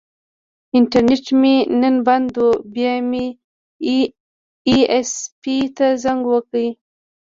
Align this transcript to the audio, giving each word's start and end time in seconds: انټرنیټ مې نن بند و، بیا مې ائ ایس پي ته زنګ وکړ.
انټرنیټ 0.77 1.25
مې 1.39 1.55
نن 1.81 1.95
بند 2.07 2.33
و، 2.43 2.47
بیا 2.73 2.93
مې 3.09 3.25
ائ 3.87 3.97
ایس 4.91 5.11
پي 5.41 5.57
ته 5.75 5.87
زنګ 6.03 6.21
وکړ. 6.31 6.63